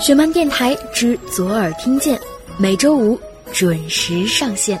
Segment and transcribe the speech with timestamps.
[0.00, 2.18] 雪漫电台之左耳听见，
[2.56, 3.20] 每周五
[3.52, 4.80] 准时上线。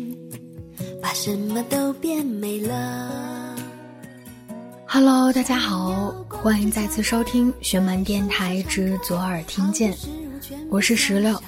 [1.01, 3.55] 把什么都变美了。
[4.85, 9.97] Hello，大家好，欢迎再次收听玄门电台之左耳听见，
[10.69, 11.41] 我是石榴，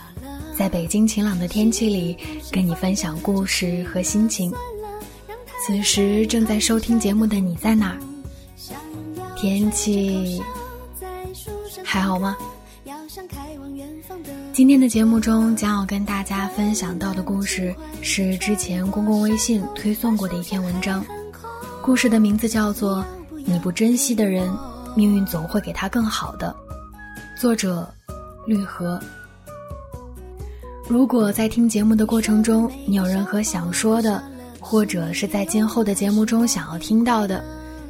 [0.58, 2.18] 在北京晴朗的天气里
[2.52, 4.52] 跟你分享故事和心情。
[5.66, 8.00] 此时正在收听节目的你在哪儿？
[9.36, 10.42] 天气
[11.84, 12.36] 还好吗？
[14.54, 17.74] 今天的节目中将要跟大家分享到的故事
[18.04, 21.04] 是之前公共微信推送过的一篇文章，
[21.82, 23.04] 故事的名字叫做
[23.48, 24.48] 《你不珍惜的人，
[24.96, 26.56] 命运总会给他更好的》，
[27.42, 27.92] 作者
[28.46, 29.00] 绿河。
[30.88, 34.24] 如果在听节目的过程中你有任何想说的，
[34.60, 37.44] 或者是在今后的节目中想要听到的，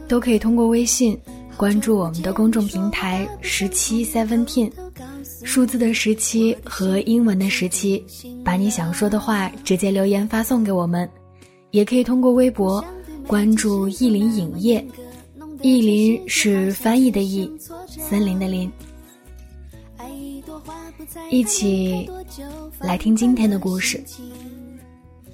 [0.07, 1.19] 都可以通过微信
[1.57, 4.71] 关注我们的公众平台十七 seventeen。
[5.43, 8.03] 数字的十七和英文的十七，
[8.45, 11.09] 把你想说的话直接留言发送给我们，
[11.71, 12.83] 也可以通过微博
[13.27, 14.85] 关注意林影业，
[15.61, 17.49] 意林是翻译的意，
[17.87, 18.71] 森林的林。
[21.29, 22.09] 一起
[22.79, 24.01] 来听今天的故事。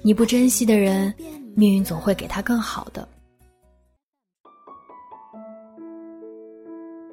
[0.02, 1.14] 你不珍惜的人，
[1.54, 3.06] 命运总会给他更好的。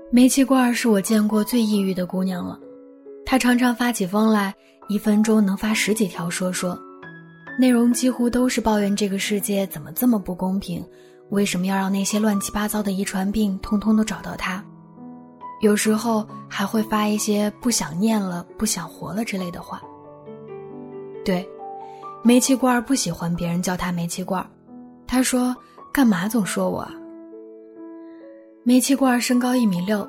[0.09, 2.57] 煤气罐是我见过最抑郁的姑娘了。
[3.25, 4.55] 她常常发起疯来，
[4.87, 6.79] 一分钟能发十几条说说，
[7.59, 10.81] 内容几乎都是抱怨这个世界怎么这么不公平，
[11.29, 14.63] 为什么要让那些乱七八糟的遗传病通通都找到她？
[15.59, 19.81] 有时候还会发一些不想念了、不想活了之类的话。
[21.25, 21.45] 对，
[22.23, 24.45] 煤气罐不喜欢别人叫他煤气罐，
[25.05, 25.53] 他说
[25.91, 26.89] ：“干嘛总说我？”
[28.67, 30.05] 煤气罐身高一米六。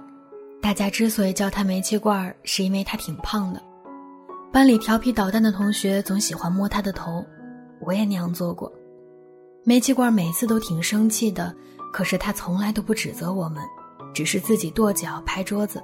[0.61, 3.63] 大家之所以叫他煤气罐，是因为他挺胖的。
[4.53, 7.25] 班里调皮捣蛋的同学总喜欢摸他的头，
[7.81, 8.69] 我也那样做过。
[9.63, 11.55] 煤气罐每次都挺生气的，
[11.93, 13.63] 可是他从来都不指责我们，
[14.13, 15.81] 只是自己跺脚拍桌子。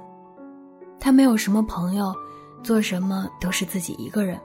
[0.99, 2.13] 他没有什么朋友，
[2.61, 4.37] 做什么都是自己一个人。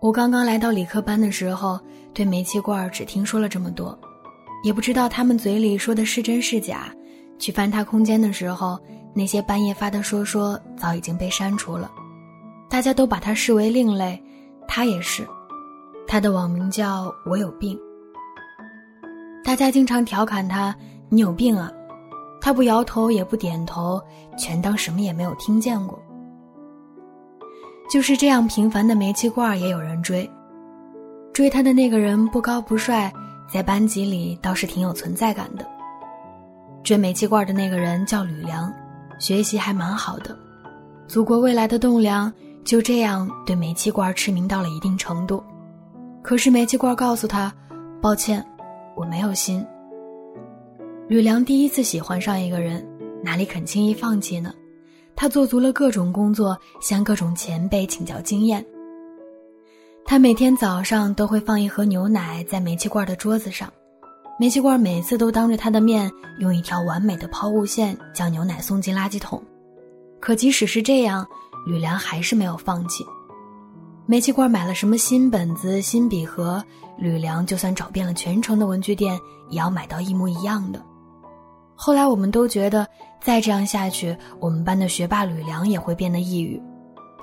[0.00, 1.80] 我刚刚来到理科班的时候，
[2.14, 3.98] 对煤气罐只听说了这么多，
[4.62, 6.92] 也不知道他们嘴里说的是真是假。
[7.38, 8.78] 去翻他空间的时候，
[9.14, 11.90] 那些半夜发的说说早已经被删除了，
[12.68, 14.22] 大家都把他视为另类，
[14.68, 15.26] 他也是，
[16.06, 17.78] 他的网名叫我有病。
[19.42, 20.76] 大家经常调侃他
[21.08, 21.72] ：“你有病啊！”
[22.42, 24.00] 他不摇头也不点头，
[24.38, 25.98] 全当什么也没有听见过。
[27.90, 30.30] 就是这样平凡的煤气罐也有人追，
[31.32, 33.12] 追他的那个人不高不帅，
[33.52, 35.66] 在班级里倒是挺有存在感的。
[36.84, 38.72] 追煤气罐的那个人叫吕梁，
[39.18, 40.36] 学习还蛮好的，
[41.08, 42.32] 祖国未来的栋梁。
[42.62, 45.42] 就这样对煤气罐痴迷到了一定程度，
[46.22, 47.52] 可是煤气罐告诉他
[48.02, 48.44] ：“抱歉，
[48.94, 49.66] 我没有心。”
[51.08, 52.86] 吕梁第一次喜欢上一个人，
[53.24, 54.52] 哪里肯轻易放弃呢？
[55.16, 58.64] 他做足了各种工作，向各种前辈请教经验。
[60.04, 63.72] 他每天早上都会放一盒牛奶在煤气罐的桌子上。
[64.38, 69.42] 煤气罐每次都当着他的面用一条完美的抛物线将牛奶送进垃圾桶，
[70.18, 71.26] 可即使是这样，
[71.66, 73.04] 吕梁还是没有放弃。
[74.06, 76.64] 煤气罐买了什么新本子、新笔盒，
[76.98, 79.16] 吕梁就算找遍了全城的文具店，
[79.50, 80.82] 也要买到一模一样的。
[81.76, 82.88] 后来我们都觉得，
[83.22, 86.60] 再这样下去，我们班的学霸吕梁也会变得抑郁，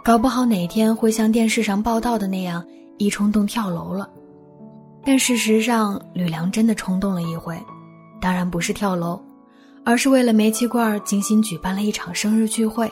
[0.07, 2.65] 搞不好哪天会像电视上报道的那样，
[2.98, 4.09] 一冲动跳楼了。
[5.04, 7.62] 但事实上，吕梁真的冲动了一回，
[8.21, 9.21] 当然不是跳楼，
[9.83, 12.89] 而是为了煤气罐精心举办了一场生日聚会。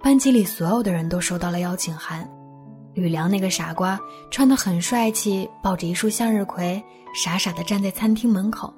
[0.00, 2.24] 班级里所有的人都收到了邀请函，
[2.94, 3.98] 吕梁那个傻瓜
[4.30, 6.80] 穿得很帅气，抱着一束向日葵，
[7.12, 8.72] 傻傻地站在餐厅门口。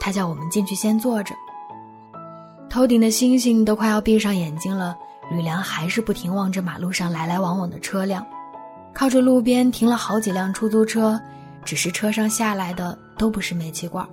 [0.00, 1.34] 他叫我们进去先坐着。
[2.70, 4.96] 头顶的星星都快要闭上眼睛了，
[5.30, 8.26] 吕梁还是不停望着马路上来来往往的车辆。
[8.94, 11.20] 靠着路边停了好几辆出租车，
[11.64, 14.06] 只是车上下来的都不是煤气罐。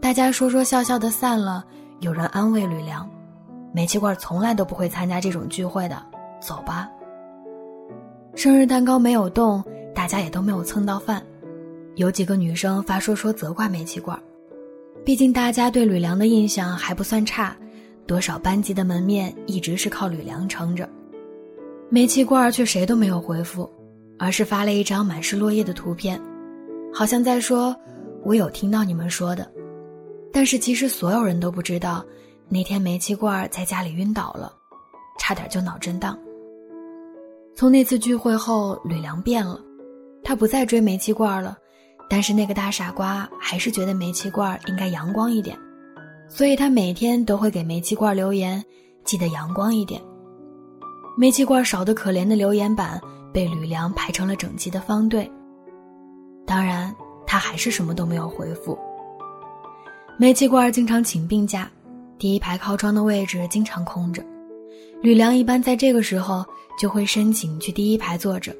[0.00, 1.64] 大家说说笑笑的散了。
[2.00, 3.06] 有人安慰吕梁
[3.74, 6.02] ：“煤气罐从来都不会参加这种聚会的，
[6.40, 6.88] 走吧。”
[8.34, 9.62] 生日蛋糕没有动，
[9.94, 11.22] 大家也都没有蹭到饭。
[11.96, 14.18] 有几个女生发说说责怪煤气罐，
[15.04, 17.54] 毕竟大家对吕梁的印象还不算差，
[18.10, 20.88] 多少班级的门面一直是靠吕梁撑着。
[21.88, 23.70] 煤气罐却谁都没有回复，
[24.18, 26.20] 而是发了一张满是落叶的图片，
[26.92, 27.72] 好像在说
[28.26, 29.48] ：“我有听到你们说的。”
[30.34, 32.04] 但是其实所有人都不知道，
[32.48, 34.52] 那天煤气罐在家里晕倒了，
[35.20, 36.18] 差点就脑震荡。
[37.54, 39.60] 从那次聚会后，吕梁变了，
[40.24, 41.56] 他不再追煤气罐了，
[42.08, 45.56] 但是那个大傻瓜还是觉得煤气罐应该阳光一点，
[46.32, 48.64] 所以他每天都会给煤气罐留言，
[49.04, 50.00] 记得阳光一点。
[51.18, 52.98] 煤气罐少得可怜的留言板
[53.32, 55.30] 被吕梁排成了整齐的方队，
[56.46, 56.94] 当然
[57.26, 58.78] 他还是什么都没有回复。
[60.16, 61.68] 煤气罐经常请病假，
[62.16, 64.24] 第一排靠窗的位置经常空着。
[65.02, 66.44] 吕梁一般在这个时候
[66.78, 68.54] 就会申请去第一排坐着，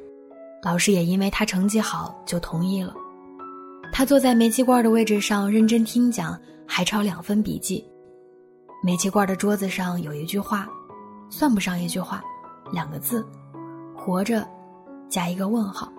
[0.62, 2.92] 老师也因为他成绩好就同意了。
[3.92, 6.38] 他坐在煤气罐的位置上认真听讲，
[6.72, 7.84] 还抄两份笔记。
[8.80, 10.68] 煤气罐的桌子上有一句话，
[11.28, 12.22] 算不上一句话，
[12.70, 13.26] 两个字：
[13.92, 14.46] 活着，
[15.08, 15.90] 加一个问号。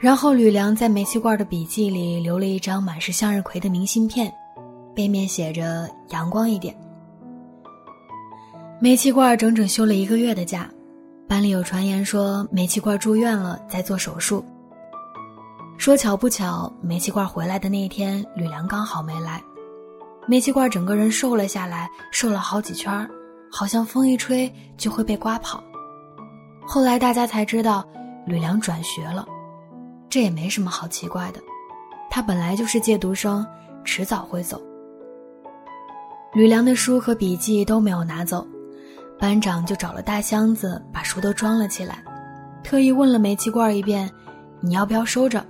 [0.00, 4.32] 然后吕梁在煤气罐的笔记里留了一张满是向日葵的明信片。
[4.96, 6.76] 背面写着“阳光一点”。
[8.82, 10.68] 煤气罐整整休了一个月的假，
[11.28, 14.44] 班里有传言说煤气罐住院了，在做手术。
[15.76, 19.40] 说巧不巧，煤气罐回来的那一天，吕梁刚好没来。
[20.30, 23.08] 煤气罐整个人瘦了下来，瘦了好几圈
[23.50, 25.64] 好像风一吹就会被刮跑。
[26.66, 27.82] 后来大家才知道，
[28.26, 29.26] 吕梁转学了，
[30.10, 31.40] 这也没什么好奇怪的，
[32.10, 33.44] 他本来就是借读生，
[33.84, 34.60] 迟早会走。
[36.34, 38.46] 吕梁的书和笔记都没有拿走，
[39.18, 42.04] 班长就找了大箱子把书都装了起来，
[42.62, 44.10] 特意问了煤气罐一遍
[44.60, 45.42] ：“你要不要收着？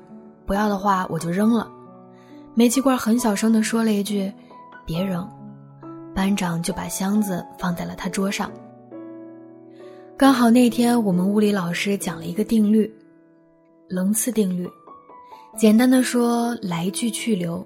[0.47, 1.69] 不要的话我就扔了。”
[2.55, 4.33] 煤气罐很小声地说了一句
[4.89, 5.29] ：“别扔。”
[6.17, 8.51] 班长就把箱子放在了他桌上。
[10.17, 12.93] 刚好那天我们物理老师讲了一个定律——
[13.87, 14.69] 棱次定律，
[15.57, 17.65] 简单的说来去去留，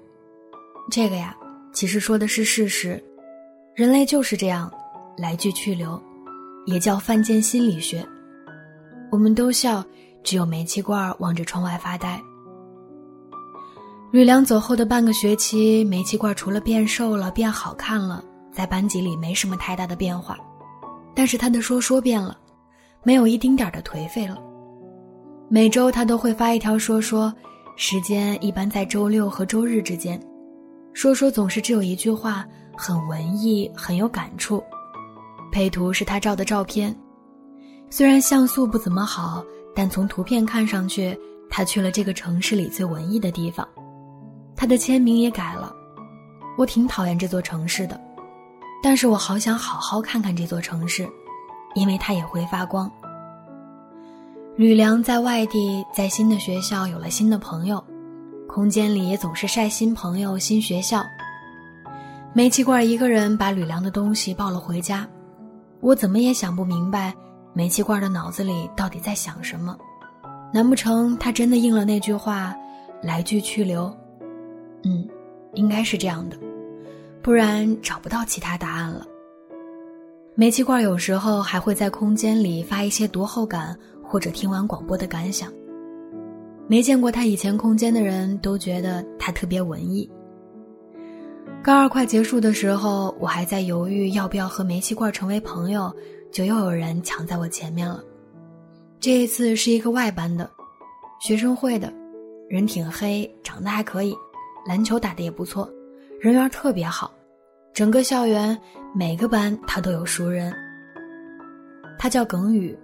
[0.91, 1.35] 这个呀。
[1.73, 3.03] 其实说的是事实，
[3.73, 4.71] 人类就是这样，
[5.17, 5.99] 来去去留，
[6.67, 8.05] 也叫犯贱心理学。
[9.09, 9.83] 我们都笑，
[10.23, 12.21] 只有煤气罐望着窗外发呆。
[14.13, 20.37] 吕梁走后的半个学期，煤气罐除了变瘦了、变好看了，在班级里没什么太大的变化，
[21.15, 22.37] 但是他的说说变了，
[23.01, 24.37] 没有一丁点的颓废了。
[25.49, 27.33] 每周他都会发一条说说，
[27.75, 30.21] 时间一般在周六和周日之间。
[30.93, 32.45] 说说总是只有一句话，
[32.77, 34.63] 很文艺，很有感触。
[35.51, 36.95] 配图是他照的照片，
[37.89, 39.43] 虽然像素不怎么好，
[39.73, 41.19] 但从图片看上去，
[41.49, 43.67] 他去了这个城市里最文艺的地方。
[44.55, 45.73] 他的签名也改了。
[46.57, 47.99] 我挺讨厌这座城市的，
[48.81, 51.09] 但是我好想好好看看这座城市，
[51.73, 52.91] 因为它也会发光。
[54.55, 57.83] 吕梁在外地，在新的学校有了新的朋友。
[58.47, 61.03] 空间里也总是晒新朋友、新学校。
[62.33, 65.07] 煤气罐一个人把吕梁的东西抱了回家，
[65.79, 67.11] 我怎么也想不明白，
[67.53, 69.75] 煤气罐的脑子里到底在想什么？
[70.53, 72.53] 难不成他真的应了那句话，
[73.01, 73.91] 来去去留？
[74.83, 75.07] 嗯，
[75.53, 76.37] 应该是这样的，
[77.21, 79.05] 不然找不到其他答案了。
[80.35, 85.51] 煤气罐有时候还会在空间里发一些读后感或者听完广播的感想。
[86.67, 90.09] 没见过他以前空间的人都觉得他特别文艺。
[91.61, 95.93] 高二快结束的时候，我还在犹豫要不要和煤气罐成为朋友，
[96.31, 98.03] 就又有人抢在我前面了。
[98.99, 100.49] 这一次是一个外班的，
[101.21, 101.93] 学生会的，
[102.49, 104.15] 人挺黑，长得还可以，
[104.65, 105.69] 篮球打得也不错，
[106.19, 107.11] 人缘特别好，
[107.73, 108.57] 整个校园
[108.93, 110.53] 每个班他都有熟人。
[111.97, 112.77] 他叫耿宇，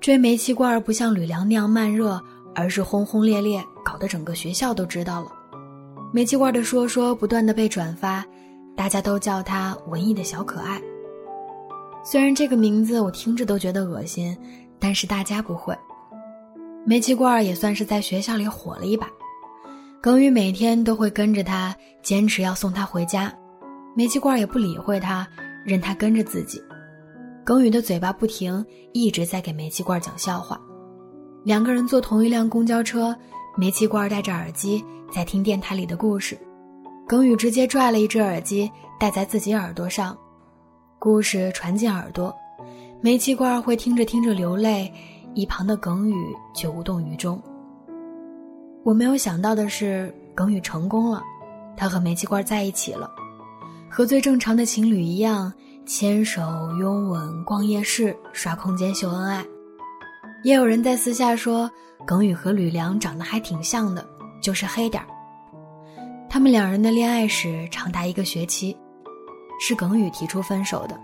[0.00, 2.20] 追煤气罐不像吕梁那样慢热。
[2.58, 5.30] 而是轰轰烈烈，搞得整个学校都知道了。
[6.10, 8.24] 煤气罐的说说不断的被转发，
[8.74, 10.80] 大家都叫他文艺的小可爱。
[12.02, 14.34] 虽然这个名字我听着都觉得恶心，
[14.78, 15.76] 但是大家不会。
[16.86, 19.06] 煤气罐也算是在学校里火了一把。
[20.06, 23.36] 耿宇每天都会跟着他，坚持要送他回家。
[23.96, 25.26] 煤气罐也不理会他，
[25.64, 26.62] 任他跟着自己。
[27.44, 30.60] 耿宇的嘴巴不停，一直在给煤气罐讲笑话。
[31.42, 33.16] 两个人坐同一辆公交车，
[33.56, 36.38] 煤气罐戴着耳机在听电台里的故事，
[37.08, 38.70] 耿宇直接拽了一只耳机
[39.00, 40.16] 戴在自己耳朵上，
[41.00, 42.32] 故事传进耳朵，
[43.00, 44.88] 煤气罐会听着听着流泪，
[45.34, 46.14] 一旁的耿宇
[46.54, 47.42] 却无动于衷。
[48.86, 51.20] 我没有想到的是，耿宇成功了，
[51.76, 53.10] 他和煤气罐在一起了。
[53.90, 55.52] 和最正常的情侣一样，
[55.84, 56.40] 牵手、
[56.78, 59.44] 拥吻、逛夜市、刷空间秀恩爱。
[60.44, 61.68] 也有人在私下说，
[62.06, 64.06] 耿宇和吕梁长得还挺像的，
[64.40, 65.08] 就是黑点儿。
[66.30, 68.76] 他们两人的恋爱史长达一个学期，
[69.58, 70.96] 是耿宇提出分手的，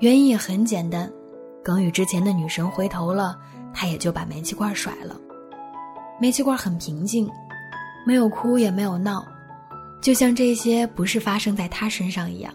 [0.00, 1.10] 原因也很简单，
[1.64, 3.38] 耿宇之前的女神回头了，
[3.72, 5.18] 他也就把煤气罐甩了。
[6.20, 7.30] 煤气罐很平静，
[8.06, 9.24] 没有哭也没有闹。
[10.00, 12.52] 就像这些不是发生在他身上一样。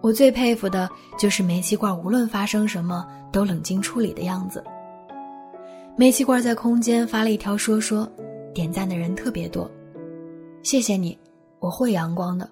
[0.00, 4.62] 我最佩服的就是煤气罐，无论发生什么都冷静处理的样子。
[5.96, 8.08] 煤气罐在空间发了一条说说，
[8.54, 9.70] 点赞的人特别多。
[10.62, 11.16] 谢谢你，
[11.60, 12.48] 我会阳光的。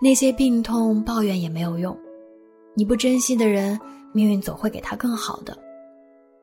[0.00, 1.96] 那些病痛抱怨也没有用，
[2.74, 3.78] 你不珍惜的人，
[4.12, 5.56] 命运总会给他更好的。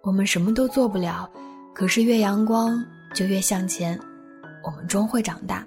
[0.04, 1.30] 我们什么都做不了，
[1.76, 2.82] 可是越阳光
[3.14, 4.00] 就越向前，
[4.64, 5.64] 我们终会长大。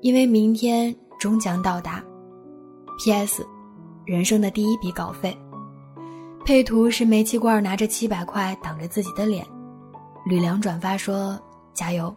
[0.00, 2.00] 因为明天终将到达。
[2.98, 3.44] P.S.
[4.04, 5.36] 人生的第一笔稿费。
[6.44, 9.44] 配图是煤气罐拿着七百块挡着自己的脸。
[10.24, 11.36] 吕梁转发说
[11.74, 12.14] ：“加油。”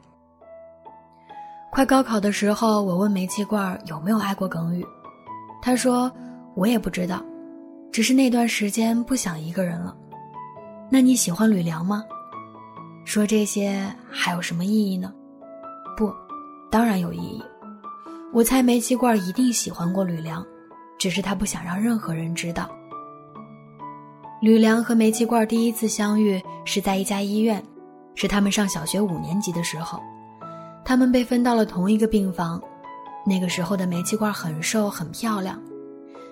[1.72, 4.86] 快高考的时候，我问煤气罐有没有爱过耿宇，
[5.62, 6.12] 他说
[6.56, 7.24] ：“我也不知道，
[7.92, 9.98] 只是那段时间不想一个人了。”
[10.92, 12.04] 那你喜欢吕梁吗？
[13.08, 15.14] 说这些还有什么意义呢？
[15.96, 16.14] 不，
[16.70, 17.42] 当然有意义。
[18.34, 20.46] 我猜煤气罐一定喜欢过吕梁，
[21.00, 22.70] 只是他不想让任何人知道。
[24.42, 27.64] 吕梁和煤气罐第一次相遇是在一家医院，
[28.14, 30.02] 是他们上小学五年级的时候，
[30.84, 32.62] 他们被分到了同一个病房。
[33.26, 35.58] 那个时候的煤气罐很瘦很漂亮，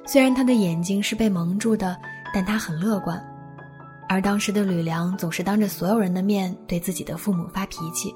[0.05, 1.97] 虽然他的眼睛是被蒙住的，
[2.33, 3.17] 但他很乐观。
[4.07, 8.13] 而当时的吕梁总是当着所有人的面对自己的父母发脾气。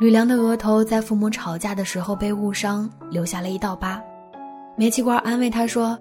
[0.00, 4.00] 吕梁的额头在父母吵架的时候被误伤，留下了一道疤。
[4.76, 5.98] 煤气罐安慰他说：“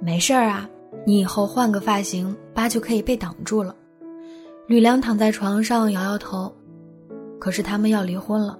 [0.00, 0.68] 没事儿啊，
[1.06, 3.74] 你以后换个发型，疤就可以被挡住了。”
[4.68, 6.54] 吕梁躺在床上摇摇头。
[7.40, 8.58] 可是他们要离婚了。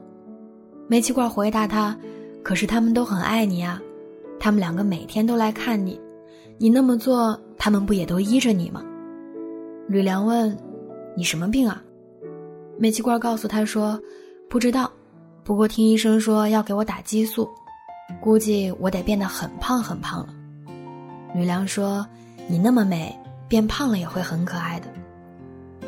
[0.88, 1.94] 煤气罐回答他
[2.42, 3.78] ：“可是他们都很爱你啊，
[4.40, 6.00] 他们两个每天都来看你，
[6.56, 8.82] 你那么做，他们不也都依着你吗？”
[9.88, 10.56] 吕梁问
[11.16, 11.82] ：“你什么病啊？”
[12.78, 14.00] 煤气罐告诉他说。
[14.50, 14.90] 不知道，
[15.44, 17.46] 不过听医生说要给我打激素，
[18.18, 20.28] 估计我得变得很胖很胖了。
[21.34, 22.06] 吕梁说
[22.48, 23.14] ：“你那么美，
[23.46, 24.86] 变胖了也会很可爱的。”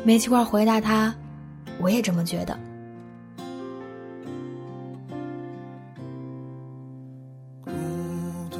[0.05, 1.11] 煤气罐回答他
[1.81, 2.55] ：“我也这么觉得。”
[7.65, 7.71] 孤
[8.51, 8.59] 独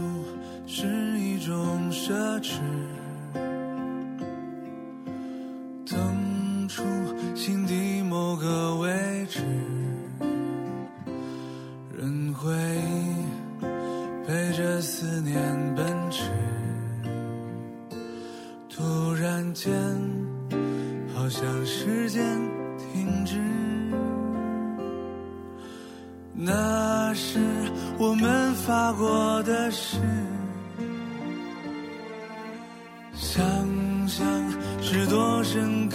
[0.65, 0.87] 是
[1.19, 2.59] 一种奢侈，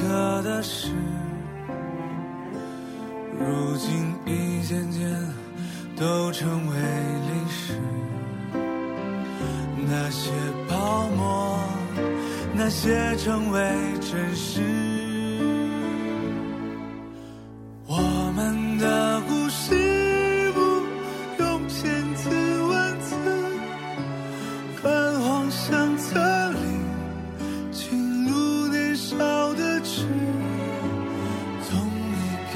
[0.06, 0.88] 深刻的事，
[3.40, 5.10] 如今一件件。
[5.98, 7.72] 都成为历史，
[9.88, 10.30] 那些
[10.68, 11.58] 泡沫，
[12.54, 13.58] 那些成为
[13.98, 14.85] 真实。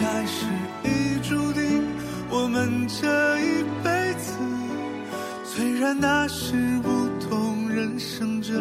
[0.01, 0.47] 开始
[0.83, 1.85] 已注定
[2.31, 3.07] 我们这
[3.41, 4.33] 一辈子。
[5.45, 8.55] 虽然那是不同人生这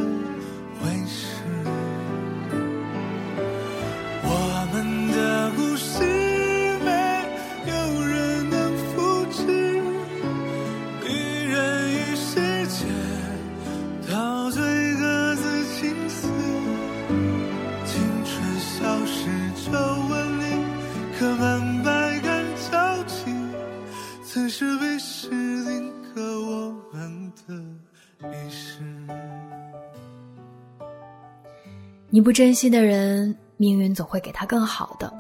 [32.12, 35.14] 你不珍惜的人，命运总会给他更好的。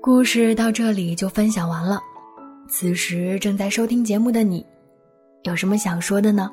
[0.00, 2.00] 故事到这里就分享完了。
[2.68, 4.64] 此时正在收听节目的你，
[5.42, 6.48] 有什么想说的呢？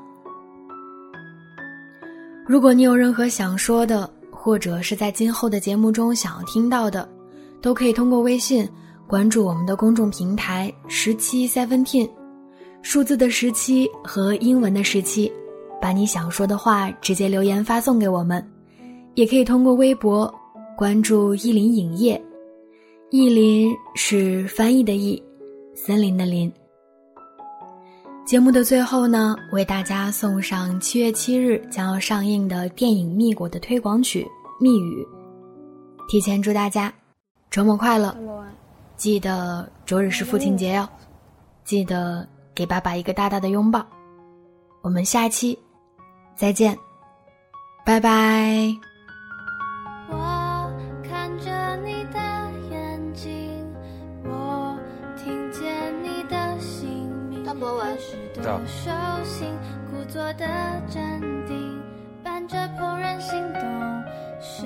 [2.48, 7.07] 如果你有任何想说的，或者是在今后的节目中想要听到的，
[7.62, 8.67] 都可以通过微信
[9.05, 12.09] 关注我们的公众平台“十七 Seventeen”，
[12.81, 15.31] 数字的十七和英文的十七，
[15.79, 18.43] 把你想说的话直接留言发送给我们。
[19.19, 20.33] 也可以通过微博
[20.77, 22.23] 关注意林影业，
[23.09, 25.21] 意林是翻译的意，
[25.75, 26.49] 森林的林。
[28.25, 34.23] 节目的最后呢，为大家送上七月七日将要上映的电影《蜜果》的推广曲
[34.63, 35.03] 《蜜语》，
[36.07, 36.93] 提前祝大家
[37.51, 38.15] 周末快乐！
[38.95, 40.88] 记得周日是父亲节哟，
[41.65, 43.85] 记得给爸爸一个大大的拥抱。
[44.81, 45.59] 我们下期
[46.38, 46.77] 再见，
[47.85, 48.88] 拜拜。
[57.59, 58.89] 的手
[59.25, 59.53] 心，
[59.91, 60.47] 故作的
[60.89, 61.77] 镇定，
[62.23, 63.61] 伴着怦然心动
[64.39, 64.65] 声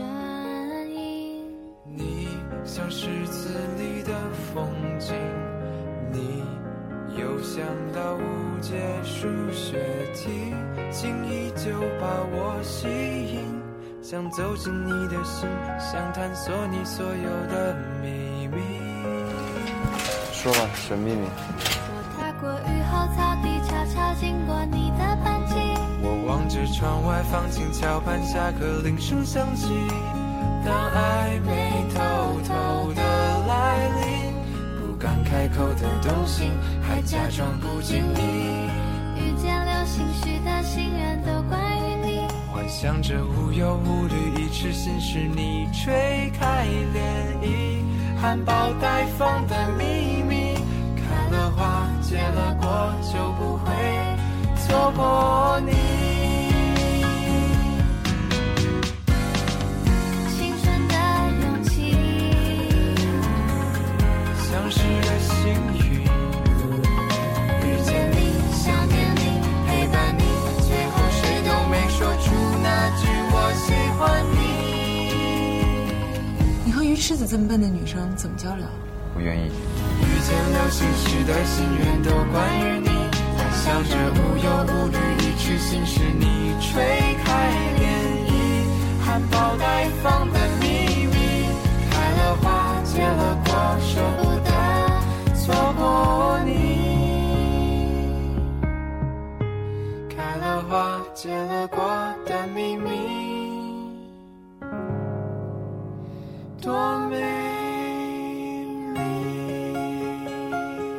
[0.92, 1.44] 音。
[1.86, 2.28] 你
[2.64, 4.14] 像诗词里的
[4.54, 4.68] 风
[5.00, 5.16] 景，
[6.12, 6.44] 你
[7.18, 9.80] 又像道无解数学
[10.14, 10.54] 题，
[10.92, 13.42] 轻易就把我吸引，
[14.04, 18.62] 想走进你的心，想探索你所有的秘密。
[20.32, 21.16] 说吧，什么秘
[24.24, 25.56] 经过你的班级，
[26.02, 29.68] 我望着窗外放晴桥畔下课铃声响起。
[30.64, 32.00] 当暧昧偷
[32.48, 33.02] 偷的
[33.46, 34.32] 来临，
[34.80, 36.50] 不敢开口的动心，
[36.82, 38.70] 还假装不经意。
[39.20, 50.56] 遇见流星许的心愿都关于你，幻想着无忧无虑，一池心事你吹开涟漪，含苞待放的秘密。
[50.96, 53.72] 开了花结了果，就不会
[54.68, 55.72] 错过你。
[60.36, 60.96] 青春的
[61.42, 61.72] 勇气，
[64.38, 65.32] 相识的幸
[65.76, 65.82] 运。
[67.62, 68.16] 遇见你，
[68.54, 69.22] 想念你，
[69.68, 70.22] 陪伴你，
[70.68, 72.26] 最后谁都没说出
[72.64, 73.68] 那句我喜
[74.00, 74.38] 欢你。
[76.66, 78.66] 你和鱼狮子这么笨的女生怎么交流？
[79.14, 79.52] 不愿意。
[80.02, 82.90] 遇见流星许的心愿都关于你，
[83.64, 86.84] 想着无忧无虑，一痴心事你吹
[87.24, 87.32] 开
[87.80, 87.82] 涟
[88.28, 88.30] 漪，
[89.02, 90.66] 含苞待放的秘
[91.06, 91.16] 密，
[91.90, 94.52] 开了花结了果，舍不得
[95.34, 95.82] 错过
[96.44, 96.52] 你，
[100.10, 101.82] 开了花结了果
[102.26, 102.90] 的秘密，
[106.62, 107.16] 多美
[108.94, 109.00] 丽。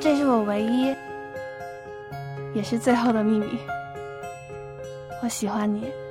[0.00, 0.73] 这是我唯一，
[2.54, 3.58] 也是最后的秘密。
[5.22, 6.03] 我喜欢你。